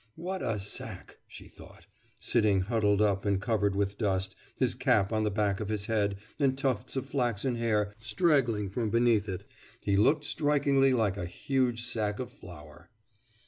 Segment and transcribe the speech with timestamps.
[0.15, 1.85] 'What a sack!' she thought.
[2.19, 6.15] Sitting huddled up and covered with dust, his cap on the back of his head
[6.39, 9.43] and tufts of flaxen hair straggling from beneath it,
[9.79, 12.89] he looked strikingly like a huge sack of flour.